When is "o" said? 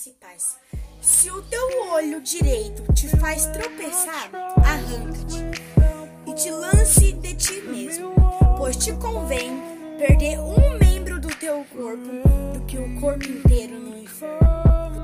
1.30-1.42, 12.78-13.00